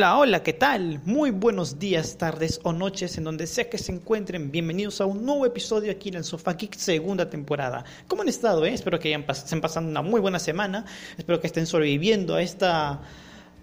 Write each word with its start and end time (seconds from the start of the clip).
Hola, 0.00 0.16
hola, 0.16 0.42
¿qué 0.42 0.54
tal? 0.54 1.02
Muy 1.04 1.30
buenos 1.30 1.78
días, 1.78 2.16
tardes 2.16 2.58
o 2.62 2.72
noches 2.72 3.18
en 3.18 3.24
donde 3.24 3.46
sea 3.46 3.68
que 3.68 3.76
se 3.76 3.92
encuentren. 3.92 4.50
Bienvenidos 4.50 5.02
a 5.02 5.04
un 5.04 5.26
nuevo 5.26 5.44
episodio 5.44 5.92
aquí 5.92 6.08
en 6.08 6.14
el 6.14 6.24
Sofá 6.24 6.54
Geek 6.54 6.74
segunda 6.74 7.28
temporada. 7.28 7.84
¿Cómo 8.08 8.22
han 8.22 8.30
estado? 8.30 8.64
Eh? 8.64 8.72
Espero 8.72 8.98
que 8.98 9.08
hayan 9.08 9.26
estén 9.28 9.60
pasando 9.60 9.90
una 9.90 10.00
muy 10.00 10.22
buena 10.22 10.38
semana. 10.38 10.86
Espero 11.18 11.38
que 11.38 11.48
estén 11.48 11.66
sobreviviendo 11.66 12.34
a 12.34 12.40
esta, 12.40 13.02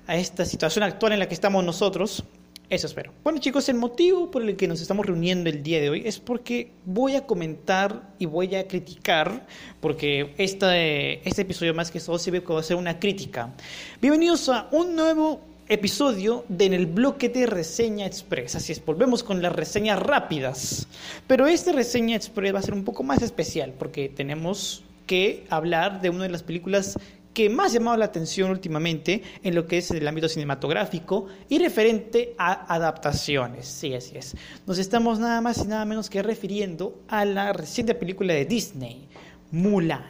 a 0.05 0.15
esta 0.15 0.45
situación 0.45 0.83
actual 0.83 1.13
en 1.13 1.17
la 1.17 1.27
que 1.27 1.33
estamos 1.33 1.65
nosotros. 1.65 2.23
Eso 2.69 2.85
espero. 2.85 3.13
Bueno 3.23 3.39
chicos, 3.39 3.67
el 3.69 3.77
motivo 3.77 4.29
por 4.29 4.43
el 4.43 4.55
que 4.57 4.67
nos 4.67 4.79
estamos 4.79 5.07
reuniendo 5.07 5.49
el 5.49 5.63
día 5.63 5.81
de 5.81 5.89
hoy 5.89 6.03
es 6.05 6.19
porque 6.19 6.69
voy 6.85 7.15
a 7.15 7.25
comentar 7.25 8.13
y 8.19 8.27
voy 8.27 8.53
a 8.53 8.67
criticar, 8.67 9.47
porque 9.79 10.35
este, 10.37 11.27
este 11.27 11.41
episodio 11.41 11.73
más 11.73 11.89
que 11.89 11.99
todo 11.99 12.19
sirve 12.19 12.43
como 12.43 12.59
hacer 12.59 12.77
una 12.77 12.99
crítica. 12.99 13.55
Bienvenidos 13.99 14.47
a 14.49 14.67
un 14.71 14.95
nuevo 14.95 15.56
episodio 15.69 16.45
de 16.47 16.65
en 16.65 16.73
el 16.73 16.85
bloque 16.85 17.29
de 17.29 17.45
reseña 17.45 18.05
express. 18.05 18.55
Así 18.55 18.71
es, 18.71 18.83
volvemos 18.83 19.23
con 19.23 19.41
las 19.41 19.53
reseñas 19.53 19.99
rápidas. 19.99 20.87
Pero 21.27 21.47
esta 21.47 21.71
reseña 21.71 22.15
express 22.15 22.53
va 22.53 22.59
a 22.59 22.63
ser 22.63 22.73
un 22.73 22.83
poco 22.83 23.03
más 23.03 23.21
especial 23.21 23.73
porque 23.77 24.09
tenemos 24.09 24.83
que 25.05 25.45
hablar 25.49 26.01
de 26.01 26.09
una 26.09 26.23
de 26.23 26.29
las 26.29 26.43
películas 26.43 26.97
que 27.33 27.49
más 27.49 27.69
ha 27.71 27.73
llamado 27.75 27.97
la 27.97 28.05
atención 28.05 28.49
últimamente 28.49 29.21
en 29.43 29.53
lo 29.53 29.67
que 29.67 29.77
es 29.77 29.91
el 29.91 30.07
ámbito 30.07 30.27
cinematográfico 30.27 31.27
y 31.47 31.59
referente 31.59 32.33
a 32.39 32.73
adaptaciones. 32.73 33.67
Sí, 33.67 33.93
así 33.93 34.17
es. 34.17 34.35
Nos 34.65 34.79
estamos 34.79 35.19
nada 35.19 35.39
más 35.39 35.59
y 35.59 35.67
nada 35.67 35.85
menos 35.85 36.09
que 36.09 36.23
refiriendo 36.23 36.99
a 37.07 37.25
la 37.25 37.53
reciente 37.53 37.93
película 37.93 38.33
de 38.33 38.45
Disney, 38.45 39.07
Mulan. 39.51 40.03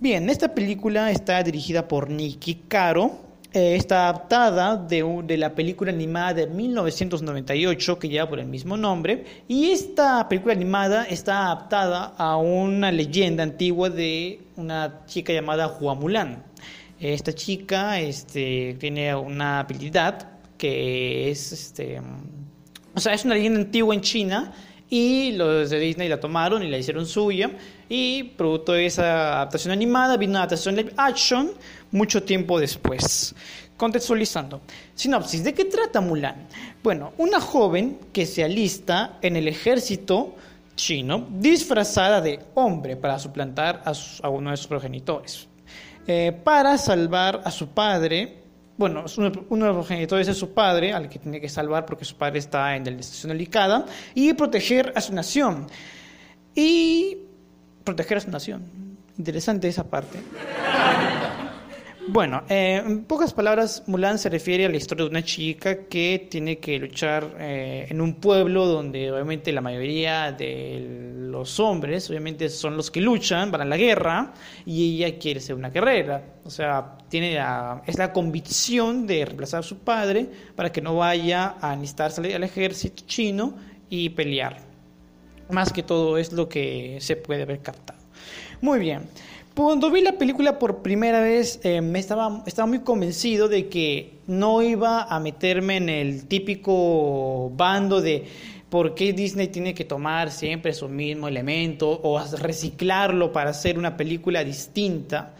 Bien, 0.00 0.28
esta 0.28 0.54
película 0.54 1.10
está 1.10 1.42
dirigida 1.42 1.88
por 1.88 2.10
Nicky 2.10 2.56
Caro, 2.68 3.31
eh, 3.54 3.76
está 3.76 4.08
adaptada 4.08 4.76
de, 4.76 5.04
de, 5.24 5.36
la 5.36 5.54
película 5.54 5.92
animada 5.92 6.32
de 6.32 6.46
1998 6.46 7.98
que 7.98 8.08
lleva 8.08 8.26
por 8.26 8.38
el 8.38 8.46
mismo 8.46 8.78
nombre 8.78 9.24
y 9.46 9.70
esta 9.70 10.26
película 10.26 10.54
animada 10.54 11.04
está 11.04 11.46
adaptada 11.46 12.14
a 12.16 12.36
una 12.38 12.90
leyenda 12.90 13.42
antigua 13.42 13.90
de 13.90 14.40
una 14.56 15.04
chica 15.06 15.34
llamada 15.34 15.68
Hua 15.68 15.94
Mulan. 15.94 16.42
Esta 16.98 17.34
chica 17.34 18.00
este, 18.00 18.76
tiene 18.80 19.14
una 19.14 19.60
habilidad 19.60 20.30
que 20.56 21.30
es, 21.30 21.52
este, 21.52 22.00
o 22.94 23.00
sea, 23.00 23.12
es 23.12 23.24
una 23.24 23.34
leyenda 23.34 23.60
antigua 23.60 23.94
en 23.94 24.00
China 24.00 24.52
y 24.88 25.32
los 25.32 25.70
de 25.70 25.78
Disney 25.78 26.08
la 26.08 26.20
tomaron 26.20 26.62
y 26.62 26.68
la 26.68 26.78
hicieron 26.78 27.06
suya 27.06 27.50
y 27.92 28.22
producto 28.22 28.72
de 28.72 28.86
esa 28.86 29.36
adaptación 29.36 29.70
animada 29.70 30.16
vino 30.16 30.30
una 30.30 30.38
adaptación 30.40 30.76
live 30.76 30.94
action 30.96 31.50
mucho 31.90 32.22
tiempo 32.22 32.58
después. 32.58 33.34
Contextualizando. 33.76 34.62
Sinopsis, 34.94 35.44
¿de 35.44 35.52
qué 35.52 35.66
trata 35.66 36.00
Mulan? 36.00 36.48
Bueno, 36.82 37.12
una 37.18 37.38
joven 37.38 37.98
que 38.10 38.24
se 38.24 38.44
alista 38.44 39.18
en 39.20 39.36
el 39.36 39.46
ejército 39.46 40.34
chino 40.74 41.28
disfrazada 41.32 42.22
de 42.22 42.40
hombre 42.54 42.96
para 42.96 43.18
suplantar 43.18 43.82
a, 43.84 44.28
uno 44.30 44.52
de 44.52 44.56
sus 44.56 44.68
progenitores. 44.68 45.46
Eh, 46.06 46.32
para 46.44 46.78
salvar 46.78 47.42
a 47.44 47.50
su 47.50 47.68
padre, 47.68 48.38
bueno, 48.78 49.04
uno 49.18 49.66
de 49.66 49.72
los 49.72 49.86
progenitores 49.86 50.28
es 50.28 50.38
su 50.38 50.54
padre, 50.54 50.94
al 50.94 51.10
que 51.10 51.18
tiene 51.18 51.42
que 51.42 51.48
salvar 51.50 51.84
porque 51.84 52.06
su 52.06 52.16
padre 52.16 52.38
está 52.38 52.74
en 52.74 52.86
la 52.86 52.92
estación 52.92 53.32
delicada, 53.32 53.84
y 54.14 54.32
proteger 54.32 54.94
a 54.96 55.02
su 55.02 55.12
nación. 55.12 55.66
Y 56.54 57.18
proteger 57.84 58.18
a 58.18 58.20
su 58.20 58.30
nación. 58.30 58.62
Interesante 59.18 59.68
esa 59.68 59.84
parte. 59.84 60.18
Bueno, 62.08 62.42
eh, 62.48 62.82
en 62.84 63.04
pocas 63.04 63.32
palabras, 63.32 63.84
Mulan 63.86 64.18
se 64.18 64.28
refiere 64.28 64.66
a 64.66 64.68
la 64.68 64.76
historia 64.76 65.04
de 65.04 65.10
una 65.10 65.22
chica 65.22 65.84
que 65.84 66.26
tiene 66.28 66.58
que 66.58 66.76
luchar 66.78 67.36
eh, 67.38 67.86
en 67.88 68.00
un 68.00 68.14
pueblo 68.14 68.66
donde 68.66 69.12
obviamente 69.12 69.52
la 69.52 69.60
mayoría 69.60 70.32
de 70.32 71.12
los 71.30 71.60
hombres, 71.60 72.10
obviamente 72.10 72.48
son 72.48 72.76
los 72.76 72.90
que 72.90 73.00
luchan, 73.00 73.52
van 73.52 73.60
a 73.60 73.64
la 73.64 73.76
guerra 73.76 74.34
y 74.66 75.04
ella 75.04 75.16
quiere 75.16 75.38
ser 75.38 75.54
una 75.54 75.70
guerrera. 75.70 76.24
O 76.44 76.50
sea, 76.50 76.98
tiene 77.08 77.40
es 77.86 77.96
la 77.96 78.12
convicción 78.12 79.06
de 79.06 79.24
reemplazar 79.24 79.60
a 79.60 79.62
su 79.62 79.78
padre 79.78 80.28
para 80.56 80.72
que 80.72 80.82
no 80.82 80.96
vaya 80.96 81.54
a 81.60 81.76
necesitarse 81.76 82.34
al 82.34 82.42
ejército 82.42 83.04
chino 83.06 83.54
y 83.88 84.08
pelear. 84.10 84.71
Más 85.52 85.72
que 85.72 85.82
todo 85.82 86.18
es 86.18 86.32
lo 86.32 86.48
que 86.48 86.98
se 87.00 87.14
puede 87.16 87.42
haber 87.42 87.60
captado. 87.60 88.00
Muy 88.60 88.78
bien. 88.78 89.02
Cuando 89.54 89.90
vi 89.90 90.00
la 90.00 90.12
película 90.12 90.58
por 90.58 90.78
primera 90.78 91.20
vez, 91.20 91.60
eh, 91.62 91.82
me 91.82 91.98
estaba, 91.98 92.42
estaba 92.46 92.66
muy 92.66 92.78
convencido 92.78 93.48
de 93.48 93.68
que 93.68 94.14
no 94.26 94.62
iba 94.62 95.02
a 95.02 95.20
meterme 95.20 95.76
en 95.76 95.90
el 95.90 96.26
típico 96.26 97.50
bando 97.54 98.00
de 98.00 98.24
por 98.70 98.94
qué 98.94 99.12
Disney 99.12 99.48
tiene 99.48 99.74
que 99.74 99.84
tomar 99.84 100.30
siempre 100.30 100.72
su 100.72 100.88
mismo 100.88 101.28
elemento 101.28 102.00
o 102.02 102.18
reciclarlo 102.38 103.30
para 103.30 103.50
hacer 103.50 103.78
una 103.78 103.94
película 103.94 104.42
distinta. 104.42 105.34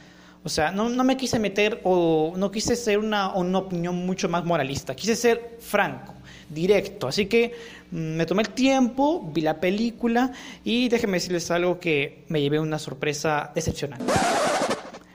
O 0.45 0.51
sea, 0.51 0.73
no, 0.73 0.91
no 0.91 1.05
me 1.05 1.17
quise 1.17 1.39
meter 1.39 1.81
o 1.85 2.35
no 2.37 2.51
quise 2.51 2.77
ser 2.77 2.99
una, 2.99 3.33
una 3.35 3.61
opinión 3.61 3.97
mucho 4.05 4.29
más 4.29 4.45
moralista, 4.45 4.95
quise 4.95 5.17
ser 5.17 5.57
franco 5.59 6.13
directo. 6.53 7.09
Así 7.09 7.27
que 7.27 7.53
mm, 7.91 7.97
me 7.97 8.27
tomé 8.27 8.43
el 8.43 8.51
tiempo, 8.51 9.31
vi 9.33 9.41
la 9.41 9.61
película 9.61 10.33
y 10.65 10.89
déjenme 10.89 11.19
decirles 11.19 11.51
algo 11.51 11.79
que 11.79 12.25
me 12.29 12.41
llevé 12.41 12.61
una 12.61 12.79
sorpresa 12.79 13.51
decepcionante. 13.55 14.13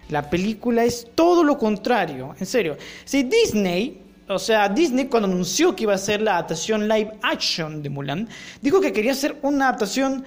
La 0.09 0.29
película 0.29 0.85
es 0.85 1.07
todo 1.15 1.43
lo 1.43 1.57
contrario, 1.57 2.33
en 2.39 2.45
serio. 2.45 2.77
Si 3.03 3.23
Disney, 3.23 4.01
o 4.29 4.39
sea, 4.39 4.69
Disney 4.69 5.05
cuando 5.05 5.27
anunció 5.27 5.75
que 5.75 5.83
iba 5.83 5.93
a 5.93 5.97
ser 5.97 6.21
la 6.21 6.33
adaptación 6.33 6.87
live 6.87 7.11
action 7.21 7.83
de 7.83 7.89
Mulan, 7.89 8.29
dijo 8.61 8.79
que 8.79 8.93
quería 8.93 9.11
hacer 9.11 9.37
una 9.41 9.67
adaptación 9.67 10.23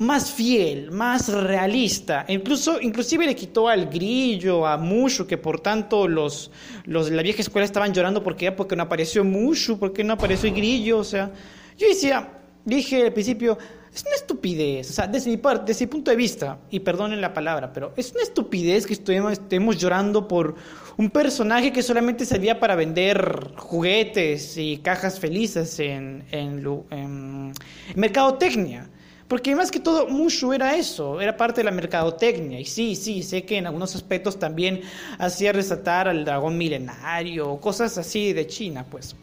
más 0.00 0.32
fiel, 0.32 0.90
más 0.90 1.28
realista. 1.28 2.24
Incluso, 2.28 2.80
inclusive 2.80 3.26
le 3.26 3.36
quitó 3.36 3.68
al 3.68 3.86
grillo, 3.90 4.66
a 4.66 4.78
Mushu, 4.78 5.26
que 5.26 5.36
por 5.36 5.60
tanto 5.60 6.08
los, 6.08 6.50
los 6.86 7.10
de 7.10 7.16
la 7.16 7.22
vieja 7.22 7.42
escuela 7.42 7.66
estaban 7.66 7.92
llorando 7.92 8.22
porque, 8.22 8.50
porque 8.50 8.76
no 8.76 8.84
apareció 8.84 9.24
Mushu, 9.24 9.78
porque 9.78 10.02
no 10.02 10.14
apareció 10.14 10.48
el 10.48 10.54
grillo. 10.54 10.98
O 10.98 11.04
sea, 11.04 11.30
yo 11.76 11.86
decía, 11.86 12.30
dije 12.64 13.04
al 13.04 13.12
principio, 13.12 13.58
es 13.94 14.02
una 14.06 14.14
estupidez. 14.14 14.88
O 14.88 14.92
sea, 14.94 15.06
desde 15.06 15.28
mi 15.28 15.36
parte, 15.36 15.64
desde 15.66 15.84
mi 15.84 15.90
punto 15.90 16.10
de 16.10 16.16
vista, 16.16 16.58
y 16.70 16.80
perdonen 16.80 17.20
la 17.20 17.34
palabra, 17.34 17.70
pero 17.70 17.92
es 17.94 18.10
una 18.12 18.22
estupidez 18.22 18.86
que 18.86 18.94
estemos, 18.94 19.32
estemos 19.32 19.76
llorando 19.76 20.26
por 20.26 20.54
un 20.96 21.10
personaje 21.10 21.74
que 21.74 21.82
solamente 21.82 22.24
servía 22.24 22.58
para 22.58 22.74
vender 22.74 23.52
juguetes 23.54 24.56
y 24.56 24.78
cajas 24.78 25.20
felices 25.20 25.78
en, 25.78 26.24
en, 26.30 26.64
en 26.90 27.52
mercadotecnia. 27.96 28.88
Porque 29.30 29.54
más 29.54 29.70
que 29.70 29.78
todo, 29.78 30.08
Mushu 30.08 30.52
era 30.52 30.76
eso, 30.76 31.20
era 31.20 31.36
parte 31.36 31.60
de 31.60 31.64
la 31.64 31.70
mercadotecnia. 31.70 32.58
Y 32.58 32.64
sí, 32.64 32.96
sí, 32.96 33.22
sé 33.22 33.44
que 33.44 33.58
en 33.58 33.66
algunos 33.68 33.94
aspectos 33.94 34.40
también 34.40 34.80
hacía 35.18 35.52
resaltar 35.52 36.08
al 36.08 36.24
dragón 36.24 36.58
milenario, 36.58 37.56
cosas 37.60 37.96
así 37.96 38.32
de 38.32 38.48
China, 38.48 38.84
pues. 38.90 39.14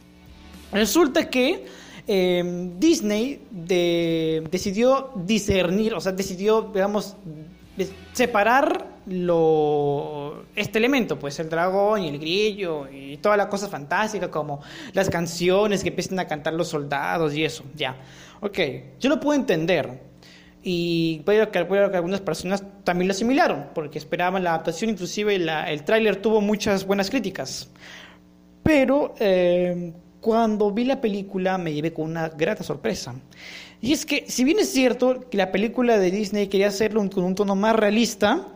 Resulta 0.72 1.30
que 1.30 1.66
em, 2.08 2.80
Disney 2.80 3.42
decidió 3.52 5.12
discernir, 5.14 5.94
o 5.94 6.00
sea, 6.00 6.14
decidió, 6.14 6.72
digamos, 6.74 7.18
separar 8.14 8.88
este 10.56 10.80
elemento, 10.80 11.20
pues 11.20 11.38
el 11.40 11.50
dragón 11.50 12.04
y 12.04 12.08
el 12.08 12.20
grillo 12.20 12.88
y 12.90 13.18
toda 13.18 13.36
la 13.36 13.50
cosa 13.50 13.68
fantástica 13.68 14.32
como 14.32 14.62
las 14.94 15.10
canciones 15.10 15.84
que 15.84 15.90
empiezan 15.90 16.20
a 16.20 16.28
cantar 16.28 16.54
los 16.54 16.70
soldados 16.70 17.34
y 17.34 17.44
eso, 17.44 17.66
ya. 17.76 17.98
Ok, 18.42 18.60
yo 19.00 19.10
lo 19.10 19.20
puedo 19.20 19.40
entender. 19.40 20.07
Y 20.70 21.20
puede 21.20 21.48
que, 21.48 21.66
que 21.66 21.96
algunas 21.96 22.20
personas 22.20 22.62
también 22.84 23.08
lo 23.08 23.14
asimilaron, 23.14 23.68
porque 23.74 24.00
esperaban 24.00 24.44
la 24.44 24.50
adaptación, 24.50 24.90
inclusive 24.90 25.34
el 25.36 25.84
tráiler 25.86 26.18
tuvo 26.18 26.42
muchas 26.42 26.86
buenas 26.86 27.10
críticas. 27.10 27.70
Pero 28.64 29.16
eh, 29.18 29.94
cuando 30.20 30.70
vi 30.74 30.84
la 30.84 31.00
película 31.00 31.58
me 31.58 31.74
llevé 31.74 31.94
con 31.94 32.10
una 32.12 32.28
grata 32.28 32.66
sorpresa. 32.66 33.16
Y 33.80 33.94
es 33.94 34.06
que, 34.06 34.26
si 34.28 34.44
bien 34.44 34.60
es 34.60 34.70
cierto 34.70 35.30
que 35.30 35.38
la 35.38 35.54
película 35.54 35.98
de 35.98 36.12
Disney 36.12 36.48
quería 36.48 36.68
hacerlo 36.68 37.10
con 37.12 37.24
un 37.24 37.34
tono 37.34 37.56
más 37.56 37.74
realista, 37.74 38.48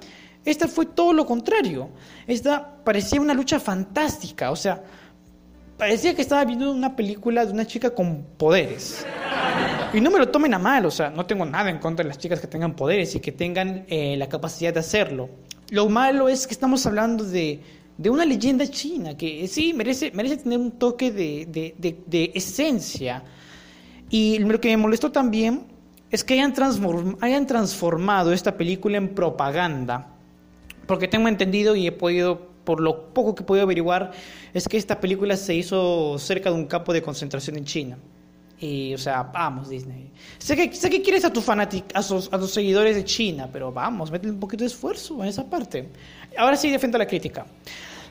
esta 0.44 0.68
fue 0.68 0.88
todo 0.88 1.13
lo 1.13 1.25
contrario. 1.25 1.92
Esta 2.28 2.84
parecía 2.84 3.22
una 3.22 3.34
lucha 3.34 3.58
fantástica, 3.58 4.52
o 4.52 4.58
sea, 4.58 4.84
parecía 5.78 6.13
que 6.13 6.24
estaba 6.24 6.44
viendo 6.44 6.74
una 6.74 6.94
película 6.94 7.46
de 7.46 7.54
una 7.54 7.66
chica 7.66 7.92
con 7.96 8.25
poderes. 8.38 9.06
Y 9.94 10.00
no 10.00 10.10
me 10.10 10.20
lo 10.20 10.30
tomen 10.30 10.54
a 10.54 10.60
mal, 10.60 10.86
o 10.86 10.92
sea, 10.92 11.10
no 11.10 11.26
tengo 11.26 11.46
nada 11.46 11.70
en 11.70 11.78
contra 11.80 12.04
de 12.04 12.08
las 12.08 12.18
chicas 12.18 12.40
que 12.40 12.48
tengan 12.48 12.78
poderes 12.78 13.14
y 13.16 13.20
que 13.20 13.34
tengan 13.34 13.86
eh, 13.90 14.16
la 14.18 14.30
capacidad 14.30 14.74
de 14.74 14.80
hacerlo. 14.80 15.30
Lo 15.70 15.90
malo 15.90 16.30
es 16.30 16.48
que 16.48 16.54
estamos 16.54 16.86
hablando 16.86 17.26
de, 17.26 17.60
de 17.98 18.10
una 18.10 18.24
leyenda 18.24 18.66
china 18.68 19.18
que 19.18 19.46
sí 19.50 19.74
merece, 19.74 20.12
merece 20.14 20.38
tener 20.38 20.60
un 20.60 20.72
toque 20.72 21.12
de, 21.12 21.46
de, 21.78 21.98
de, 22.08 22.32
esencia. 22.34 23.24
Y 24.10 24.40
lo 24.40 24.62
que 24.62 24.70
me 24.70 24.78
molestó 24.78 25.12
también 25.12 25.66
es 26.10 26.24
que 26.24 26.36
hayan, 26.36 26.54
hayan 27.20 27.46
transformado 27.46 28.32
esta 28.32 28.56
película 28.56 28.98
en 28.98 29.10
propaganda. 29.10 30.16
Porque 30.88 31.10
tengo 31.10 31.28
entendido 31.28 31.76
y 31.76 31.88
he 31.88 31.92
podido 31.92 32.50
por 32.64 32.80
lo 32.80 33.14
poco 33.14 33.36
que 33.36 33.44
puedo 33.44 33.62
averiguar, 33.62 34.12
es 34.54 34.70
que 34.70 34.78
esta 34.78 35.02
película 35.02 35.36
se 35.36 35.54
hizo 35.54 36.18
cerca 36.18 36.50
de 36.50 36.56
un 36.56 36.68
campo 36.68 36.94
de 36.94 37.02
concentración 37.02 37.58
en 37.58 37.66
China. 37.66 37.98
Y, 38.62 38.94
o 38.94 38.98
sea, 39.00 39.24
vamos, 39.24 39.69
Disney. 39.69 40.12
Sé 40.38 40.56
que, 40.56 40.72
sé 40.74 40.88
que 40.88 41.02
quieres 41.02 41.25
a, 41.25 41.34
tu 41.34 41.42
fanatic, 41.42 41.86
a, 41.96 42.04
sus, 42.04 42.31
a 42.31 42.38
tus 42.38 42.52
seguidores 42.52 42.96
de 42.96 43.04
China, 43.04 43.50
pero 43.52 43.72
vamos, 43.72 44.12
métele 44.12 44.31
un 44.31 44.40
poquito 44.40 44.63
de 44.63 44.68
esfuerzo 44.68 45.22
en 45.24 45.30
esa 45.30 45.50
parte. 45.50 45.90
Ahora 46.38 46.56
sí, 46.56 46.69
defiendo 46.69 47.00
la 47.00 47.08
crítica. 47.08 47.44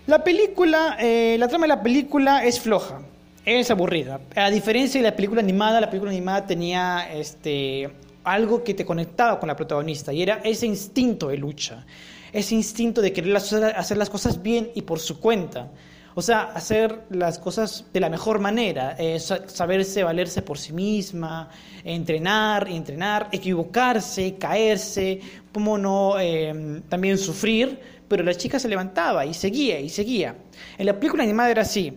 La 0.08 0.24
película, 0.24 0.96
eh, 0.98 1.36
la 1.38 1.46
trama 1.46 1.64
de 1.64 1.68
la 1.68 1.82
película 1.82 2.44
es 2.44 2.58
floja, 2.58 3.00
es 3.44 3.70
aburrida. 3.70 4.20
A 4.34 4.50
diferencia 4.50 5.00
de 5.00 5.08
la 5.08 5.14
película 5.14 5.40
animada, 5.40 5.80
la 5.80 5.88
película 5.88 6.10
animada 6.10 6.44
tenía 6.44 7.08
este, 7.14 7.88
algo 8.24 8.64
que 8.64 8.74
te 8.74 8.84
conectaba 8.84 9.38
con 9.38 9.46
la 9.46 9.54
protagonista 9.54 10.12
y 10.12 10.20
era 10.20 10.40
ese 10.42 10.66
instinto 10.66 11.28
de 11.28 11.36
lucha, 11.36 11.86
ese 12.32 12.56
instinto 12.56 13.00
de 13.00 13.12
querer 13.12 13.36
hacer 13.36 13.96
las 13.96 14.10
cosas 14.10 14.42
bien 14.42 14.70
y 14.74 14.82
por 14.82 14.98
su 14.98 15.20
cuenta. 15.20 15.70
O 16.14 16.22
sea, 16.22 16.42
hacer 16.54 17.04
las 17.10 17.38
cosas 17.38 17.84
de 17.92 18.00
la 18.00 18.10
mejor 18.10 18.40
manera, 18.40 18.96
eh, 18.98 19.20
saberse 19.20 20.02
valerse 20.02 20.42
por 20.42 20.58
sí 20.58 20.72
misma, 20.72 21.48
entrenar 21.84 22.68
y 22.68 22.76
entrenar, 22.76 23.28
equivocarse, 23.30 24.34
caerse, 24.36 25.20
cómo 25.52 25.78
no 25.78 26.18
eh, 26.18 26.82
también 26.88 27.16
sufrir, 27.16 27.78
pero 28.08 28.24
la 28.24 28.34
chica 28.34 28.58
se 28.58 28.68
levantaba 28.68 29.24
y 29.24 29.34
seguía 29.34 29.78
y 29.78 29.88
seguía. 29.88 30.34
En 30.78 30.86
la 30.86 30.98
película 30.98 31.22
animada 31.22 31.50
era 31.50 31.62
así. 31.62 31.96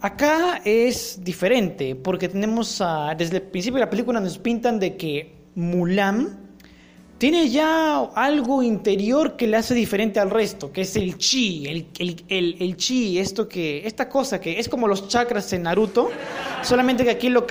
Acá 0.00 0.60
es 0.64 1.20
diferente, 1.22 1.94
porque 1.94 2.28
tenemos, 2.28 2.82
desde 3.16 3.36
el 3.36 3.42
principio 3.42 3.78
de 3.78 3.84
la 3.86 3.90
película 3.90 4.20
nos 4.20 4.38
pintan 4.38 4.78
de 4.78 4.96
que 4.96 5.34
Mulan 5.54 6.43
tiene 7.24 7.48
ya 7.48 8.00
algo 8.14 8.62
interior 8.62 9.34
que 9.34 9.46
le 9.46 9.56
hace 9.56 9.72
diferente 9.72 10.20
al 10.20 10.28
resto, 10.28 10.70
que 10.70 10.82
es 10.82 10.94
el 10.94 11.16
chi, 11.16 11.66
el, 11.66 12.76
chi, 12.76 13.18
esto 13.18 13.48
que, 13.48 13.86
esta 13.86 14.10
cosa 14.10 14.38
que 14.38 14.60
es 14.60 14.68
como 14.68 14.86
los 14.86 15.08
chakras 15.08 15.50
en 15.54 15.62
Naruto, 15.62 16.10
solamente 16.60 17.02
que 17.02 17.08
aquí 17.08 17.30
lo, 17.30 17.46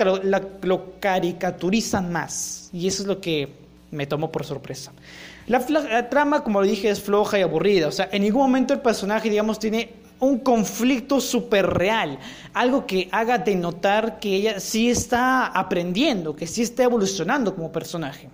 lo 0.62 1.00
caricaturizan 1.00 2.12
más. 2.12 2.70
Y 2.72 2.86
eso 2.86 3.02
es 3.02 3.08
lo 3.08 3.20
que 3.20 3.48
me 3.90 4.06
tomó 4.06 4.30
por 4.30 4.44
sorpresa. 4.44 4.92
La, 5.48 6.08
trama, 6.08 6.44
como 6.44 6.60
lo 6.60 6.68
dije, 6.68 6.88
es 6.88 7.02
floja 7.02 7.40
y 7.40 7.42
aburrida. 7.42 7.88
O 7.88 7.90
sea, 7.90 8.08
en 8.12 8.22
ningún 8.22 8.42
momento 8.42 8.74
el 8.74 8.80
personaje, 8.80 9.28
digamos, 9.28 9.58
tiene 9.58 9.90
un 10.20 10.38
conflicto 10.38 11.20
súper 11.20 11.66
real. 11.66 12.20
Algo 12.52 12.86
que 12.86 13.08
haga 13.10 13.38
denotar 13.38 14.20
que 14.20 14.36
ella 14.36 14.60
sí 14.60 14.88
está 14.88 15.46
aprendiendo, 15.46 16.36
que 16.36 16.46
sí 16.46 16.62
está 16.62 16.84
evolucionando 16.84 17.56
como 17.56 17.72
personaje. 17.72 18.30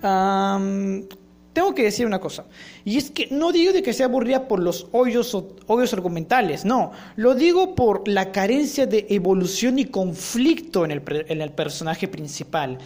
Tengo 0.00 1.74
que 1.74 1.82
decir 1.82 2.06
una 2.06 2.20
cosa, 2.20 2.44
y 2.84 2.98
es 2.98 3.10
que 3.10 3.28
no 3.30 3.52
digo 3.52 3.72
de 3.72 3.82
que 3.82 3.92
sea 3.92 4.06
aburrida 4.06 4.46
por 4.46 4.60
los 4.60 4.86
hoyos, 4.92 5.36
hoyos 5.66 5.92
argumentales, 5.92 6.64
no, 6.64 6.92
lo 7.16 7.34
digo 7.34 7.74
por 7.74 8.06
la 8.06 8.30
carencia 8.32 8.86
de 8.86 9.06
evolución 9.10 9.78
y 9.78 9.86
conflicto 9.86 10.84
en 10.84 10.92
el, 10.92 11.02
en 11.28 11.42
el 11.42 11.50
personaje 11.50 12.06
principal. 12.08 12.78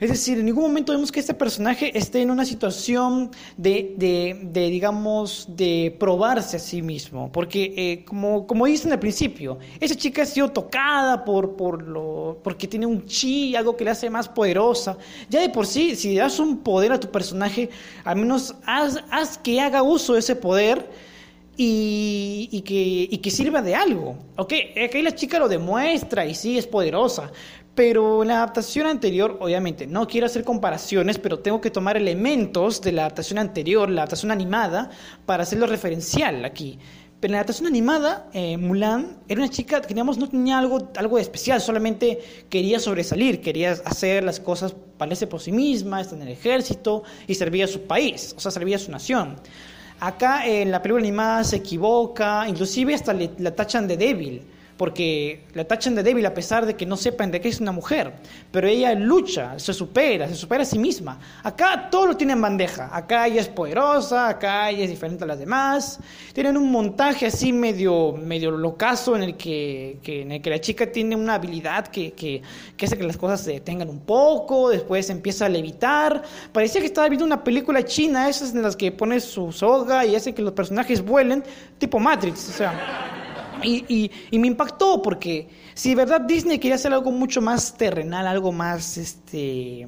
Es 0.00 0.08
decir, 0.08 0.38
en 0.38 0.46
ningún 0.46 0.62
momento 0.62 0.92
vemos 0.92 1.12
que 1.12 1.20
este 1.20 1.34
personaje 1.34 1.96
esté 1.96 2.22
en 2.22 2.30
una 2.30 2.46
situación 2.46 3.30
de, 3.58 3.94
de, 3.98 4.68
digamos, 4.70 5.46
de 5.46 5.94
probarse 6.00 6.56
a 6.56 6.58
sí 6.58 6.80
mismo. 6.80 7.30
Porque, 7.30 7.74
eh, 7.76 8.04
como, 8.06 8.64
dicen 8.64 8.92
al 8.92 8.98
principio, 8.98 9.58
esa 9.78 9.94
chica 9.94 10.22
ha 10.22 10.26
sido 10.26 10.50
tocada 10.50 11.22
por, 11.22 11.54
por 11.54 11.82
lo, 11.82 12.38
porque 12.42 12.66
tiene 12.66 12.86
un 12.86 13.04
chi, 13.04 13.54
algo 13.54 13.76
que 13.76 13.84
le 13.84 13.90
hace 13.90 14.08
más 14.08 14.26
poderosa. 14.26 14.96
Ya 15.28 15.42
de 15.42 15.50
por 15.50 15.66
sí, 15.66 15.94
si 15.94 16.16
das 16.16 16.38
un 16.38 16.60
poder 16.60 16.92
a 16.92 17.00
tu 17.00 17.10
personaje, 17.10 17.68
al 18.02 18.16
menos 18.16 18.54
haz, 18.64 19.04
haz 19.10 19.36
que 19.36 19.60
haga 19.60 19.82
uso 19.82 20.14
de 20.14 20.20
ese 20.20 20.34
poder. 20.34 21.10
Y, 21.62 22.62
que, 22.64 23.06
y, 23.10 23.18
que, 23.18 23.30
sirva 23.30 23.60
de 23.60 23.74
algo. 23.74 24.16
Ok, 24.36 24.54
aquí 24.82 25.02
la 25.02 25.14
chica 25.14 25.38
lo 25.38 25.46
demuestra 25.46 26.24
y 26.24 26.34
sí 26.34 26.56
es 26.56 26.66
poderosa, 26.66 27.32
pero 27.80 28.20
en 28.20 28.28
la 28.28 28.36
adaptación 28.36 28.86
anterior, 28.86 29.38
obviamente, 29.40 29.86
no 29.86 30.06
quiero 30.06 30.26
hacer 30.26 30.44
comparaciones, 30.44 31.18
pero 31.18 31.38
tengo 31.38 31.62
que 31.62 31.70
tomar 31.70 31.96
elementos 31.96 32.82
de 32.82 32.92
la 32.92 33.06
adaptación 33.06 33.38
anterior, 33.38 33.88
la 33.88 34.02
adaptación 34.02 34.30
animada, 34.30 34.90
para 35.24 35.44
hacerlo 35.44 35.66
referencial 35.66 36.44
aquí. 36.44 36.78
Pero 37.18 37.30
en 37.30 37.32
la 37.32 37.38
adaptación 37.38 37.66
animada, 37.66 38.28
eh, 38.34 38.58
Mulan 38.58 39.20
era 39.28 39.40
una 39.40 39.48
chica 39.48 39.80
que 39.80 39.94
digamos, 39.94 40.18
no 40.18 40.28
tenía 40.28 40.58
algo, 40.58 40.90
algo 40.94 41.18
especial, 41.18 41.58
solamente 41.62 42.18
quería 42.50 42.78
sobresalir, 42.78 43.40
quería 43.40 43.70
hacer 43.70 44.24
las 44.24 44.40
cosas, 44.40 44.76
valerse 44.98 45.26
por 45.26 45.40
sí 45.40 45.50
misma, 45.50 46.02
estar 46.02 46.18
en 46.18 46.26
el 46.26 46.34
ejército 46.34 47.04
y 47.26 47.34
servir 47.34 47.64
a 47.64 47.66
su 47.66 47.84
país, 47.84 48.34
o 48.36 48.40
sea, 48.40 48.50
servir 48.50 48.74
a 48.74 48.78
su 48.78 48.90
nación. 48.90 49.36
Acá 50.00 50.46
en 50.46 50.70
la 50.70 50.82
película 50.82 51.02
animada 51.02 51.44
se 51.44 51.56
equivoca, 51.56 52.46
inclusive 52.46 52.92
hasta 52.92 53.14
le, 53.14 53.30
la 53.38 53.56
tachan 53.56 53.88
de 53.88 53.96
débil 53.96 54.42
porque 54.80 55.42
la 55.52 55.66
tachan 55.66 55.94
de 55.94 56.02
débil 56.02 56.24
a 56.24 56.32
pesar 56.32 56.64
de 56.64 56.74
que 56.74 56.86
no 56.86 56.96
sepan 56.96 57.30
de 57.30 57.38
qué 57.42 57.50
es 57.50 57.60
una 57.60 57.70
mujer, 57.70 58.14
pero 58.50 58.66
ella 58.66 58.94
lucha, 58.94 59.58
se 59.58 59.74
supera, 59.74 60.26
se 60.26 60.36
supera 60.36 60.62
a 60.62 60.64
sí 60.64 60.78
misma. 60.78 61.20
Acá 61.42 61.90
todo 61.90 62.06
lo 62.06 62.16
tiene 62.16 62.32
en 62.32 62.40
bandeja, 62.40 62.88
acá 62.90 63.26
ella 63.26 63.42
es 63.42 63.48
poderosa, 63.48 64.30
acá 64.30 64.70
ella 64.70 64.84
es 64.84 64.88
diferente 64.88 65.24
a 65.24 65.26
las 65.26 65.38
demás, 65.38 66.00
tienen 66.32 66.56
un 66.56 66.72
montaje 66.72 67.26
así 67.26 67.52
medio, 67.52 68.12
medio 68.12 68.52
locazo 68.52 69.16
en 69.16 69.22
el 69.22 69.36
que, 69.36 69.98
que 70.02 70.50
la 70.50 70.60
chica 70.62 70.90
tiene 70.90 71.14
una 71.14 71.34
habilidad 71.34 71.88
que, 71.88 72.12
que, 72.12 72.40
que, 72.74 72.86
hace 72.86 72.96
que 72.96 73.04
las 73.04 73.18
cosas 73.18 73.42
se 73.42 73.52
detengan 73.52 73.90
un 73.90 74.00
poco, 74.00 74.70
después 74.70 75.10
empieza 75.10 75.44
a 75.44 75.50
levitar, 75.50 76.22
parecía 76.52 76.80
que 76.80 76.86
estaba 76.86 77.06
viendo 77.10 77.26
una 77.26 77.44
película 77.44 77.84
china, 77.84 78.30
esas 78.30 78.54
en 78.54 78.62
las 78.62 78.76
que 78.76 78.90
pone 78.90 79.20
su 79.20 79.52
soga 79.52 80.06
y 80.06 80.14
hace 80.14 80.32
que 80.32 80.40
los 80.40 80.54
personajes 80.54 81.04
vuelen, 81.04 81.44
tipo 81.76 81.98
Matrix, 81.98 82.48
o 82.48 82.52
sea... 82.52 83.19
Y, 83.64 84.10
me 84.32 84.46
impactó 84.46 85.02
porque 85.02 85.48
si 85.74 85.90
de 85.90 85.94
verdad 85.96 86.22
Disney 86.22 86.58
quería 86.58 86.76
hacer 86.76 86.92
algo 86.92 87.10
mucho 87.10 87.40
más 87.40 87.76
terrenal, 87.76 88.26
algo 88.26 88.52
más, 88.52 88.96
este, 88.96 89.86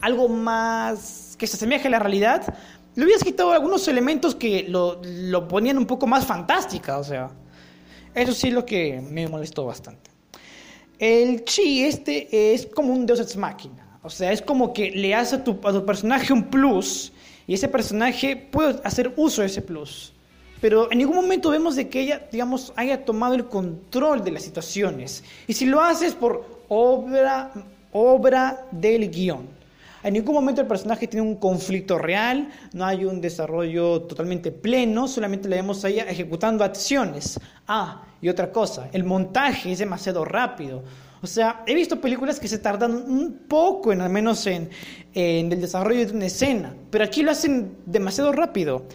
algo 0.00 0.28
más 0.28 1.36
que 1.38 1.46
se 1.46 1.56
asemeje 1.56 1.88
a 1.88 1.90
la 1.90 1.98
realidad, 1.98 2.54
le 2.94 3.04
hubieras 3.04 3.24
quitado 3.24 3.52
algunos 3.52 3.86
elementos 3.88 4.34
que 4.34 4.66
lo, 4.68 5.00
lo 5.02 5.48
ponían 5.48 5.78
un 5.78 5.86
poco 5.86 6.06
más 6.06 6.26
fantástica, 6.26 6.98
o 6.98 7.04
sea, 7.04 7.30
eso 8.14 8.32
sí 8.32 8.48
es 8.48 8.54
lo 8.54 8.66
que 8.66 9.00
me 9.00 9.26
molestó 9.28 9.64
bastante. 9.64 10.10
El 10.98 11.44
chi 11.44 11.84
este 11.84 12.54
es 12.54 12.66
como 12.66 12.92
un 12.92 13.06
deus 13.06 13.20
ex 13.20 13.36
máquina, 13.36 13.98
o 14.02 14.10
sea, 14.10 14.32
es 14.32 14.42
como 14.42 14.72
que 14.72 14.90
le 14.90 15.14
hace 15.14 15.36
a 15.36 15.44
tu, 15.44 15.58
a 15.64 15.72
tu 15.72 15.84
personaje 15.84 16.32
un 16.32 16.44
plus 16.44 17.12
y 17.46 17.54
ese 17.54 17.68
personaje 17.68 18.36
puede 18.36 18.80
hacer 18.84 19.12
uso 19.16 19.42
de 19.42 19.48
ese 19.48 19.62
plus 19.62 20.11
pero 20.62 20.92
en 20.92 20.98
ningún 20.98 21.16
momento 21.16 21.50
vemos 21.50 21.74
de 21.74 21.88
que 21.88 22.02
ella, 22.02 22.28
digamos, 22.30 22.72
haya 22.76 23.04
tomado 23.04 23.34
el 23.34 23.46
control 23.46 24.22
de 24.22 24.30
las 24.30 24.44
situaciones. 24.44 25.24
Y 25.48 25.54
si 25.54 25.66
lo 25.66 25.80
hace 25.80 26.06
es 26.06 26.14
por 26.14 26.62
obra, 26.68 27.52
obra 27.90 28.68
del 28.70 29.10
guion. 29.10 29.48
En 30.04 30.14
ningún 30.14 30.36
momento 30.36 30.60
el 30.60 30.68
personaje 30.68 31.08
tiene 31.08 31.26
un 31.26 31.34
conflicto 31.34 31.98
real, 31.98 32.48
no 32.74 32.84
hay 32.84 33.04
un 33.04 33.20
desarrollo 33.20 34.02
totalmente 34.02 34.52
pleno, 34.52 35.08
solamente 35.08 35.48
le 35.48 35.56
vemos 35.56 35.84
a 35.84 35.88
ella 35.88 36.04
ejecutando 36.04 36.62
acciones. 36.62 37.40
Ah, 37.66 38.04
y 38.20 38.28
otra 38.28 38.52
cosa, 38.52 38.88
el 38.92 39.02
montaje 39.02 39.72
es 39.72 39.80
demasiado 39.80 40.24
rápido. 40.24 40.84
O 41.22 41.26
sea, 41.26 41.64
he 41.66 41.74
visto 41.74 42.00
películas 42.00 42.38
que 42.38 42.46
se 42.46 42.58
tardan 42.58 42.94
un 42.94 43.46
poco, 43.48 43.92
en, 43.92 44.00
al 44.00 44.10
menos 44.10 44.46
en, 44.46 44.70
en 45.12 45.50
el 45.50 45.60
desarrollo 45.60 46.06
de 46.06 46.12
una 46.12 46.26
escena, 46.26 46.72
pero 46.90 47.02
aquí 47.02 47.24
lo 47.24 47.32
hacen 47.32 47.78
demasiado 47.84 48.30
rápido. 48.30 48.86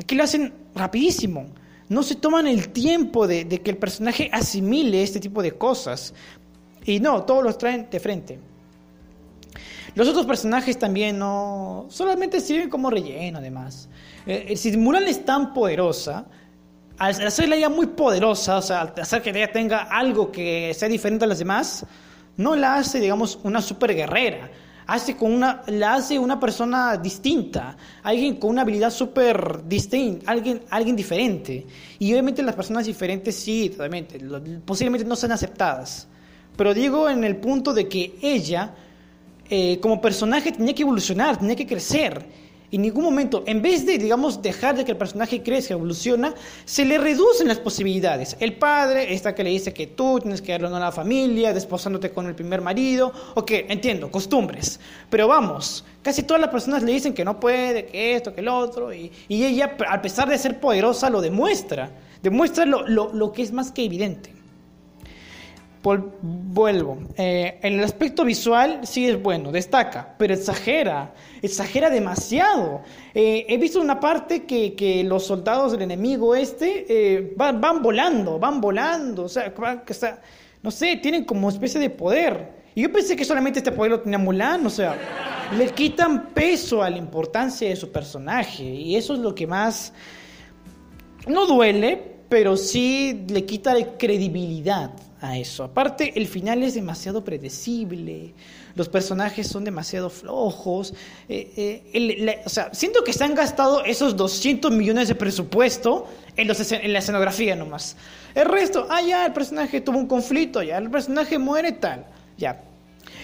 Aquí 0.00 0.14
lo 0.14 0.24
hacen 0.24 0.52
rapidísimo. 0.74 1.46
No 1.88 2.02
se 2.02 2.14
toman 2.14 2.46
el 2.46 2.70
tiempo 2.70 3.26
de, 3.26 3.46
que 3.46 3.70
el 3.70 3.76
personaje 3.76 4.30
asimile 4.32 5.02
este 5.02 5.20
tipo 5.20 5.42
de 5.42 5.52
cosas. 5.52 6.14
Y 6.84 7.00
no, 7.00 7.24
todos 7.24 7.44
los 7.44 7.58
traen 7.58 7.88
de 7.90 8.00
frente. 8.00 8.38
Los 9.94 10.08
otros 10.08 10.24
personajes 10.24 10.78
también 10.78 11.18
no. 11.18 11.86
solamente 11.90 12.40
sirven 12.40 12.70
como 12.70 12.90
relleno, 12.90 13.38
además. 13.38 13.88
Eh, 14.26 14.46
eh, 14.48 14.56
si 14.56 14.74
Mulan 14.76 15.06
es 15.06 15.24
tan 15.24 15.52
poderosa, 15.52 16.24
al 16.96 17.20
hacerla 17.26 17.56
ya 17.56 17.68
muy 17.68 17.86
poderosa, 17.86 18.56
o 18.58 18.62
sea, 18.62 18.82
al 18.82 18.94
hacer 19.00 19.20
que 19.20 19.30
ella 19.30 19.52
tenga 19.52 19.82
algo 19.82 20.30
que 20.30 20.72
sea 20.74 20.88
diferente 20.88 21.24
a 21.24 21.28
las 21.28 21.40
demás, 21.40 21.84
no 22.36 22.54
la 22.54 22.76
hace, 22.76 23.00
digamos, 23.00 23.38
una 23.42 23.60
super 23.60 23.94
guerrera 23.94 24.50
hace 24.90 25.16
con 25.16 25.32
una, 25.32 25.62
la 25.68 25.94
hace 25.94 26.18
una 26.18 26.40
persona 26.40 26.96
distinta, 26.96 27.76
alguien 28.02 28.36
con 28.36 28.50
una 28.50 28.62
habilidad 28.62 28.90
súper 28.90 29.62
distinta, 29.64 30.28
alguien, 30.28 30.62
alguien 30.68 30.96
diferente. 30.96 31.64
Y 32.00 32.12
obviamente 32.12 32.42
las 32.42 32.56
personas 32.56 32.86
diferentes 32.86 33.36
sí, 33.36 33.70
totalmente, 33.70 34.18
posiblemente 34.64 35.06
no 35.06 35.14
sean 35.14 35.30
aceptadas. 35.30 36.08
Pero 36.56 36.74
digo 36.74 37.08
en 37.08 37.22
el 37.22 37.36
punto 37.36 37.72
de 37.72 37.88
que 37.88 38.16
ella, 38.20 38.74
eh, 39.48 39.78
como 39.80 40.00
personaje, 40.00 40.50
tenía 40.50 40.74
que 40.74 40.82
evolucionar, 40.82 41.38
tenía 41.38 41.54
que 41.54 41.68
crecer. 41.68 42.26
En 42.72 42.82
ningún 42.82 43.02
momento, 43.02 43.42
en 43.46 43.62
vez 43.62 43.84
de, 43.84 43.98
digamos, 43.98 44.42
dejar 44.42 44.76
de 44.76 44.84
que 44.84 44.92
el 44.92 44.96
personaje 44.96 45.42
crezca, 45.42 45.74
evoluciona, 45.74 46.34
se 46.64 46.84
le 46.84 46.98
reducen 46.98 47.48
las 47.48 47.58
posibilidades. 47.58 48.36
El 48.38 48.54
padre, 48.58 49.12
esta 49.12 49.34
que 49.34 49.42
le 49.42 49.50
dice 49.50 49.74
que 49.74 49.88
tú 49.88 50.20
tienes 50.20 50.40
que 50.40 50.52
darle 50.52 50.68
honor 50.68 50.82
a 50.82 50.86
la 50.86 50.92
familia, 50.92 51.52
desposándote 51.52 52.10
con 52.10 52.26
el 52.26 52.36
primer 52.36 52.60
marido, 52.60 53.12
ok, 53.34 53.50
entiendo, 53.68 54.08
costumbres. 54.12 54.78
Pero 55.10 55.26
vamos, 55.26 55.84
casi 56.02 56.22
todas 56.22 56.40
las 56.40 56.50
personas 56.50 56.84
le 56.84 56.92
dicen 56.92 57.12
que 57.12 57.24
no 57.24 57.40
puede, 57.40 57.86
que 57.86 58.14
esto, 58.14 58.32
que 58.32 58.40
el 58.40 58.48
otro, 58.48 58.94
y, 58.94 59.10
ella, 59.28 59.76
a 59.88 60.00
pesar 60.00 60.28
de 60.28 60.38
ser 60.38 60.60
poderosa, 60.60 61.10
lo 61.10 61.20
demuestra. 61.20 61.90
Demuestra 62.22 62.66
lo, 62.66 62.86
lo 62.86 63.32
que 63.32 63.42
es 63.42 63.50
más 63.50 63.72
que 63.72 63.84
evidente 63.84 64.39
vuelvo. 65.82 66.98
Eh, 67.16 67.58
en 67.62 67.74
el 67.74 67.84
aspecto 67.84 68.24
visual 68.24 68.80
sí 68.82 69.08
es 69.08 69.20
bueno, 69.20 69.50
destaca, 69.50 70.14
pero 70.18 70.34
exagera, 70.34 71.14
exagera 71.40 71.88
demasiado. 71.88 72.82
Eh, 73.14 73.46
he 73.48 73.56
visto 73.56 73.80
una 73.80 73.98
parte 73.98 74.44
que, 74.44 74.74
que, 74.74 75.02
los 75.04 75.24
soldados 75.26 75.72
del 75.72 75.82
enemigo 75.82 76.34
este 76.34 76.86
eh, 76.88 77.32
van, 77.36 77.60
van, 77.60 77.82
volando, 77.82 78.38
van 78.38 78.60
volando, 78.60 79.24
o 79.24 79.28
sea, 79.28 79.52
no 80.62 80.70
sé, 80.70 80.96
tienen 80.96 81.24
como 81.24 81.48
especie 81.48 81.80
de 81.80 81.90
poder. 81.90 82.60
Y 82.74 82.82
yo 82.82 82.92
pensé 82.92 83.16
que 83.16 83.24
solamente 83.24 83.60
este 83.60 83.72
poder 83.72 83.92
lo 83.92 84.00
tenía 84.00 84.18
Mulan, 84.18 84.64
o 84.66 84.70
sea, 84.70 84.96
le 85.56 85.70
quitan 85.70 86.28
peso 86.28 86.82
a 86.82 86.90
la 86.90 86.98
importancia 86.98 87.68
de 87.68 87.74
su 87.74 87.90
personaje, 87.90 88.62
y 88.62 88.96
eso 88.96 89.14
es 89.14 89.20
lo 89.20 89.34
que 89.34 89.46
más, 89.46 89.92
no 91.26 91.46
duele, 91.46 92.00
pero 92.28 92.56
sí 92.56 93.24
le 93.28 93.44
quita 93.44 93.74
credibilidad 93.98 94.92
a 95.20 95.36
eso. 95.38 95.64
Aparte, 95.64 96.12
el 96.16 96.26
final 96.26 96.62
es 96.62 96.74
demasiado 96.74 97.24
predecible, 97.24 98.32
los 98.74 98.88
personajes 98.88 99.46
son 99.46 99.64
demasiado 99.64 100.10
flojos. 100.10 100.94
Eh, 101.28 101.82
eh, 101.92 102.42
o 102.44 102.48
sea, 102.48 102.72
siento 102.72 103.04
que 103.04 103.12
se 103.12 103.24
han 103.24 103.34
gastado 103.34 103.84
esos 103.84 104.16
200 104.16 104.72
millones 104.72 105.08
de 105.08 105.14
presupuesto 105.14 106.08
en, 106.36 106.48
los, 106.48 106.72
en 106.72 106.92
la 106.92 106.98
escenografía 107.00 107.56
nomás. 107.56 107.96
El 108.34 108.46
resto, 108.46 108.86
ah, 108.88 109.02
ya, 109.02 109.26
el 109.26 109.32
personaje 109.32 109.80
tuvo 109.80 109.98
un 109.98 110.06
conflicto, 110.06 110.62
ya, 110.62 110.78
el 110.78 110.90
personaje 110.90 111.38
muere 111.38 111.72
tal, 111.72 112.06
ya. 112.38 112.62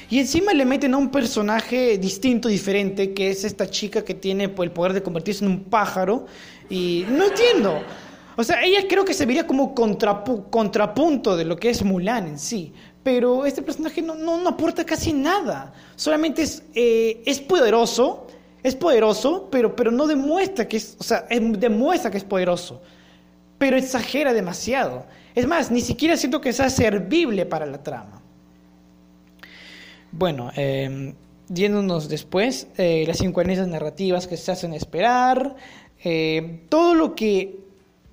Y 0.09 0.21
encima 0.21 0.53
le 0.53 0.65
meten 0.65 0.95
a 0.95 0.99
un 0.99 1.11
personaje 1.11 1.99
distinto, 1.99 2.49
diferente, 2.49 3.13
que 3.13 3.31
es 3.31 3.45
esta 3.45 3.69
chica 3.69 4.05
que 4.05 4.15
tiene 4.15 4.45
el 4.45 4.71
poder 4.71 4.93
de 4.93 5.03
convertirse 5.03 5.45
en 5.45 5.51
un 5.51 5.65
pájaro. 5.65 6.27
Y 6.71 7.05
no 7.09 7.25
entiendo. 7.25 7.83
O 8.37 8.45
sea, 8.45 8.63
ella 8.63 8.87
creo 8.89 9.05
que 9.05 9.15
se 9.15 9.25
vería 9.25 9.47
como 9.47 9.75
contrapunto 9.75 11.37
de 11.37 11.45
lo 11.45 11.57
que 11.57 11.71
es 11.71 11.83
Mulan 11.83 12.29
en 12.29 12.39
sí. 12.39 12.73
Pero 13.03 13.47
este 13.47 13.63
personaje 13.63 14.03
no, 14.03 14.15
no, 14.15 14.49
aporta 14.49 14.85
casi 14.85 15.13
nada. 15.13 15.73
Solamente 15.95 16.43
es, 16.43 16.63
eh, 16.75 17.23
es 17.25 17.41
poderoso, 17.41 18.27
es 18.63 18.75
poderoso, 18.75 19.49
pero, 19.51 19.75
pero 19.75 19.91
no 19.91 20.07
demuestra 20.07 20.69
que 20.69 20.77
es, 20.77 20.97
o 20.99 21.05
sea, 21.05 21.27
demuestra 21.31 22.11
que 22.11 22.19
es 22.19 22.25
poderoso. 22.25 22.83
Pero 23.59 23.77
exagera 23.77 24.33
demasiado. 24.35 25.07
Es 25.35 25.47
más, 25.47 25.71
ni 25.71 25.81
siquiera 25.81 26.17
siento 26.17 26.41
que 26.41 26.53
sea 26.53 26.69
servible 26.69 27.47
para 27.47 27.65
la 27.65 27.83
trama. 27.83 28.21
Bueno, 30.13 30.51
eh, 30.57 31.15
yéndonos 31.49 32.09
después, 32.09 32.69
eh, 32.77 33.05
las 33.07 33.19
cinco 33.19 33.43
narrativas 33.45 34.27
que 34.27 34.37
se 34.37 34.53
hacen 34.53 34.75
esperar, 34.75 35.57
eh, 36.03 36.61
todo 36.69 36.95
lo 36.95 37.15
que 37.15 37.66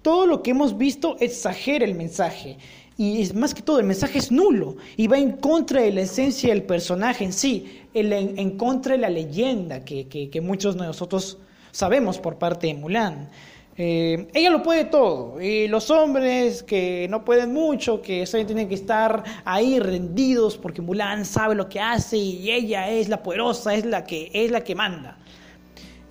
todo 0.03 0.27
lo 0.27 0.43
que 0.43 0.51
hemos 0.51 0.77
visto 0.77 1.17
exagera 1.19 1.86
el 1.86 1.95
mensaje. 1.95 2.57
Y 2.95 3.24
es 3.24 3.33
más 3.33 3.55
que 3.55 3.63
todo, 3.63 3.79
el 3.79 3.88
mensaje 3.88 4.19
es 4.19 4.31
nulo 4.31 4.75
y 4.98 5.07
va 5.07 5.17
en 5.17 5.31
contra 5.31 5.81
de 5.81 5.91
la 5.91 6.01
esencia 6.01 6.50
del 6.50 6.62
personaje 6.62 7.24
en 7.24 7.33
sí, 7.33 7.81
en, 7.95 8.51
contra 8.51 8.91
de 8.91 9.00
la 9.00 9.10
leyenda 9.10 9.83
que, 9.83 10.39
muchos 10.43 10.77
de 10.77 10.86
nosotros 10.86 11.39
sabemos 11.72 12.19
por 12.19 12.38
parte 12.38 12.67
de 12.67 12.75
Mulan. 12.75 13.29
Eh, 13.75 14.27
ella 14.36 14.51
lo 14.51 14.62
puede 14.62 14.86
todo, 14.86 15.41
y 15.41 15.67
los 15.67 15.89
hombres 15.89 16.62
que 16.62 17.07
no 17.10 17.25
pueden 17.25 17.51
mucho, 17.51 18.03
que 18.03 18.24
tienen 18.45 18.69
que 18.69 18.75
estar 18.75 19.24
ahí 19.45 19.79
rendidos 19.79 20.60
porque 20.60 20.83
Mulan 20.83 21.25
sabe 21.25 21.55
lo 21.55 21.67
que 21.67 21.79
hace 21.79 22.17
y 22.17 22.51
ella 22.51 22.88
es 22.91 23.10
la 23.10 23.24
poderosa, 23.24 23.74
es 23.74 23.86
la 23.86 24.03
que, 24.03 24.29
es 24.31 24.51
la 24.51 24.63
que 24.63 24.75
manda. 24.75 25.17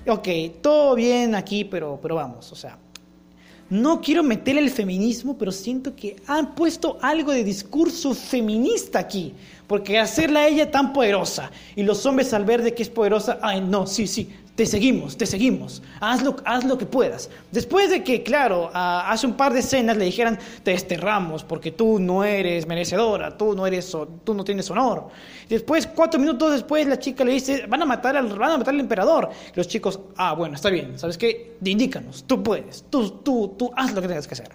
Ok, 0.08 0.26
todo 0.60 0.96
bien 0.96 1.36
aquí, 1.36 1.62
pero, 1.64 2.00
pero 2.02 2.16
vamos, 2.16 2.50
o 2.50 2.56
sea, 2.56 2.76
no 3.72 4.02
quiero 4.02 4.22
meterle 4.22 4.60
el 4.60 4.70
feminismo, 4.70 5.38
pero 5.38 5.50
siento 5.50 5.96
que 5.96 6.16
han 6.26 6.54
puesto 6.54 6.98
algo 7.00 7.32
de 7.32 7.42
discurso 7.42 8.12
feminista 8.12 8.98
aquí. 8.98 9.32
Porque 9.66 9.98
hacerla 9.98 10.46
ella 10.46 10.70
tan 10.70 10.92
poderosa 10.92 11.50
y 11.74 11.82
los 11.82 12.04
hombres 12.04 12.34
al 12.34 12.44
ver 12.44 12.60
de 12.62 12.74
que 12.74 12.82
es 12.82 12.90
poderosa, 12.90 13.38
ay, 13.40 13.62
no, 13.62 13.86
sí, 13.86 14.06
sí, 14.06 14.28
te 14.54 14.66
seguimos, 14.66 15.16
te 15.16 15.24
seguimos, 15.24 15.82
haz 16.00 16.22
lo, 16.22 16.36
haz 16.44 16.64
lo 16.64 16.76
que 16.76 16.84
puedas. 16.84 17.30
Después 17.50 17.88
de 17.88 18.04
que, 18.04 18.22
claro, 18.22 18.70
hace 18.74 19.26
un 19.26 19.34
par 19.34 19.54
de 19.54 19.60
escenas 19.60 19.96
le 19.96 20.04
dijeran, 20.04 20.38
te 20.62 20.72
desterramos 20.72 21.42
porque 21.42 21.70
tú 21.70 21.98
no 21.98 22.22
eres 22.22 22.66
merecedora, 22.66 23.36
tú 23.36 23.54
no, 23.54 23.66
eres, 23.66 23.96
tú 24.24 24.34
no 24.34 24.44
tienes 24.44 24.70
honor. 24.70 25.08
Después, 25.48 25.86
cuatro 25.86 26.20
minutos 26.20 26.52
después, 26.52 26.86
la 26.86 26.98
chica 26.98 27.24
le 27.24 27.32
dice, 27.32 27.64
van 27.66 27.80
a 27.80 27.86
matar 27.86 28.16
al, 28.16 28.28
van 28.38 28.52
a 28.52 28.58
matar 28.58 28.74
al 28.74 28.80
emperador. 28.80 29.30
los 29.54 29.68
chicos, 29.68 29.98
ah, 30.16 30.34
bueno, 30.34 30.54
está 30.54 30.68
bien, 30.68 30.98
¿sabes 30.98 31.16
qué? 31.16 31.56
Indícanos, 31.64 32.24
tú 32.26 32.42
puedes, 32.42 32.84
tú, 32.90 33.10
tú, 33.22 33.54
tú 33.58 33.70
haz 33.74 33.94
lo 33.94 34.02
que 34.02 34.08
tengas 34.08 34.26
que 34.26 34.34
hacer. 34.34 34.50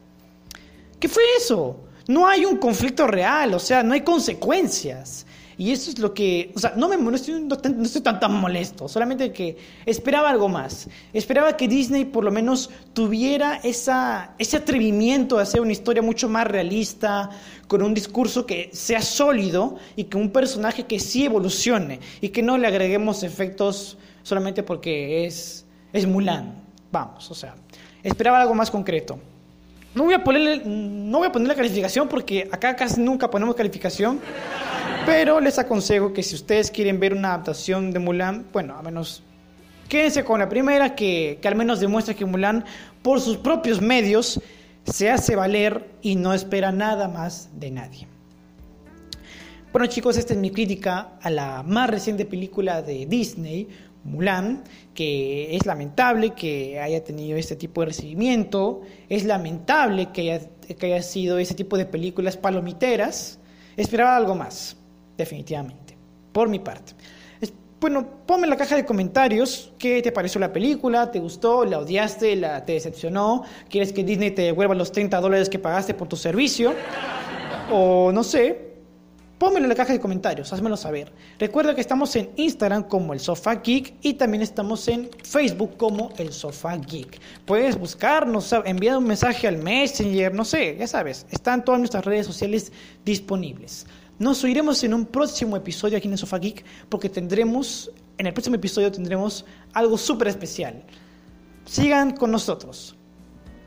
¿Qué 0.99 1.09
fue 1.09 1.23
eso? 1.37 1.77
No 2.07 2.27
hay 2.27 2.45
un 2.45 2.57
conflicto 2.57 3.07
real, 3.07 3.53
o 3.53 3.59
sea, 3.59 3.81
no 3.81 3.93
hay 3.93 4.01
consecuencias. 4.01 5.25
Y 5.59 5.71
eso 5.71 5.89
es 5.89 5.97
lo 5.97 6.13
que, 6.13 6.51
o 6.55 6.59
sea, 6.59 6.73
no, 6.75 6.87
me, 6.87 6.97
no, 6.97 7.15
estoy, 7.15 7.41
no, 7.41 7.55
estoy 7.83 8.01
tan, 8.01 8.19
tan 8.19 8.33
molesto, 8.33 8.87
solamente 8.87 9.31
que 9.31 9.57
esperaba 9.87 10.29
algo 10.29 10.47
más. 10.47 10.87
Esperaba 11.13 11.57
que 11.57 11.67
Disney 11.67 12.05
por 12.05 12.23
lo 12.23 12.31
menos 12.31 12.69
tuviera 12.93 13.55
esa, 13.63 14.35
ese 14.37 14.57
atrevimiento 14.57 15.37
de 15.37 15.43
hacer 15.43 15.59
una 15.59 15.71
historia 15.71 16.03
mucho 16.03 16.29
más 16.29 16.45
realista, 16.45 17.31
con 17.67 17.81
un 17.81 17.95
discurso 17.95 18.45
que 18.45 18.69
sea 18.71 19.01
sólido 19.01 19.77
y 19.95 20.05
que 20.05 20.17
un 20.17 20.29
personaje 20.29 20.85
que 20.85 20.99
sí 20.99 21.25
evolucione 21.25 21.99
y 22.21 22.29
que 22.29 22.43
no 22.43 22.57
le 22.57 22.67
agreguemos 22.67 23.23
efectos 23.23 23.97
solamente 24.21 24.61
porque 24.61 25.25
es, 25.25 25.65
es 25.91 26.05
Mulan. 26.05 26.63
Vamos, 26.91 27.29
o 27.31 27.35
sea, 27.35 27.55
esperaba 28.03 28.41
algo 28.41 28.53
más 28.53 28.69
concreto. 28.69 29.19
No 29.95 30.03
voy, 30.03 30.13
a 30.13 30.23
ponerle, 30.23 30.61
no 30.63 31.17
voy 31.17 31.27
a 31.27 31.31
poner 31.31 31.47
la 31.47 31.55
calificación 31.55 32.07
porque 32.07 32.47
acá 32.51 32.75
casi 32.75 33.01
nunca 33.01 33.29
ponemos 33.31 33.55
calificación. 33.55 34.19
Pero 35.07 35.39
les 35.39 35.57
aconsejo 35.57 36.11
que 36.11 36.21
si 36.21 36.35
ustedes 36.35 36.69
quieren 36.69 36.99
ver 36.99 37.13
una 37.13 37.29
adaptación 37.29 37.91
de 37.91 37.99
Mulan, 37.99 38.45
bueno, 38.51 38.75
a 38.75 38.81
menos 38.81 39.23
quédense 39.87 40.25
con 40.25 40.41
la 40.41 40.49
primera, 40.49 40.95
que, 40.95 41.39
que 41.41 41.47
al 41.47 41.55
menos 41.55 41.79
demuestra 41.79 42.13
que 42.13 42.25
Mulan, 42.25 42.65
por 43.03 43.21
sus 43.21 43.37
propios 43.37 43.79
medios, 43.79 44.41
se 44.83 45.09
hace 45.09 45.37
valer 45.37 45.91
y 46.01 46.17
no 46.17 46.33
espera 46.33 46.73
nada 46.73 47.07
más 47.07 47.49
de 47.57 47.71
nadie. 47.71 48.07
Bueno 49.71 49.85
chicos, 49.87 50.17
esta 50.17 50.33
es 50.33 50.39
mi 50.39 50.51
crítica 50.51 51.13
a 51.21 51.29
la 51.29 51.63
más 51.63 51.89
reciente 51.89 52.25
película 52.25 52.81
de 52.81 53.05
Disney, 53.05 53.69
Mulan, 54.03 54.65
que 54.93 55.55
es 55.55 55.65
lamentable 55.65 56.31
que 56.31 56.81
haya 56.81 57.01
tenido 57.01 57.37
este 57.37 57.55
tipo 57.55 57.79
de 57.79 57.87
recibimiento, 57.87 58.81
es 59.07 59.23
lamentable 59.23 60.09
que 60.11 60.33
haya, 60.33 60.49
que 60.77 60.85
haya 60.85 61.01
sido 61.01 61.39
ese 61.39 61.53
tipo 61.53 61.77
de 61.77 61.85
películas 61.85 62.35
palomiteras, 62.35 63.39
esperaba 63.77 64.17
algo 64.17 64.35
más 64.35 64.76
definitivamente, 65.17 65.97
por 66.31 66.47
mi 66.47 66.59
parte. 66.59 66.93
bueno, 67.79 68.07
ponme 68.25 68.45
en 68.45 68.49
la 68.49 68.57
caja 68.57 68.75
de 68.75 68.85
comentarios 68.85 69.73
qué 69.77 70.01
te 70.01 70.11
pareció 70.11 70.39
la 70.39 70.51
película, 70.51 71.11
te 71.11 71.19
gustó, 71.19 71.65
la 71.65 71.79
odiaste, 71.79 72.35
la, 72.35 72.65
te 72.65 72.73
decepcionó, 72.73 73.43
quieres 73.69 73.93
que 73.93 74.03
Disney 74.03 74.31
te 74.31 74.43
devuelva 74.43 74.73
los 74.73 74.91
30 74.91 75.19
dólares 75.19 75.49
que 75.49 75.59
pagaste 75.59 75.93
por 75.93 76.07
tu 76.07 76.15
servicio, 76.15 76.73
o 77.71 78.11
no 78.11 78.23
sé, 78.23 78.67
Pónmelo 79.37 79.65
en 79.65 79.69
la 79.69 79.75
caja 79.75 79.93
de 79.93 79.99
comentarios, 79.99 80.51
házmelo 80.51 80.75
saber. 80.75 81.11
Recuerda 81.37 81.75
que 81.75 81.81
estamos 81.81 82.15
en 82.15 82.31
Instagram 82.37 82.83
como 82.87 83.13
el 83.13 83.19
Sofá 83.19 83.61
Geek 83.61 83.93
y 84.01 84.15
también 84.15 84.41
estamos 84.41 84.87
en 84.87 85.11
Facebook 85.23 85.77
como 85.77 86.11
el 86.17 86.33
Sofá 86.33 86.75
Geek. 86.75 87.19
Puedes 87.45 87.77
buscarnos, 87.77 88.51
enviar 88.65 88.97
un 88.97 89.05
mensaje 89.05 89.47
al 89.47 89.59
Messenger, 89.59 90.33
no 90.33 90.43
sé, 90.43 90.75
ya 90.79 90.87
sabes, 90.87 91.27
están 91.29 91.63
todas 91.63 91.79
nuestras 91.79 92.03
redes 92.03 92.25
sociales 92.25 92.71
disponibles. 93.05 93.85
Nos 94.19 94.43
oiremos 94.43 94.83
en 94.83 94.93
un 94.93 95.05
próximo 95.05 95.55
episodio 95.55 95.97
aquí 95.97 96.07
en 96.07 96.17
Sofa 96.17 96.39
Geek 96.39 96.65
porque 96.89 97.09
tendremos, 97.09 97.91
en 98.17 98.25
el 98.25 98.33
próximo 98.33 98.55
episodio 98.55 98.91
tendremos 98.91 99.45
algo 99.73 99.97
súper 99.97 100.29
especial. 100.29 100.83
Sigan 101.65 102.15
con 102.15 102.31
nosotros. 102.31 102.95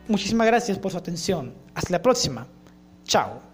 Muchísimas 0.08 0.46
gracias 0.48 0.78
por 0.78 0.90
su 0.90 0.98
atención. 0.98 1.54
Hasta 1.74 1.92
la 1.92 2.02
próxima. 2.02 2.48
Chao. 3.04 3.49